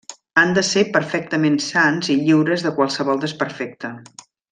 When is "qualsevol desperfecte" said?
2.79-3.93